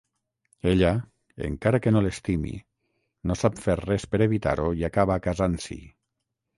Ella, 0.69 0.93
encara 1.49 1.81
que 1.83 1.93
no 1.93 2.01
l'estimi, 2.07 2.55
no 3.33 3.39
sap 3.43 3.63
fer 3.69 3.79
res 3.85 4.11
per 4.15 4.25
evitar-ho 4.31 4.71
i 4.83 4.87
acaba 4.93 5.23
casant-s'hi. 5.31 5.83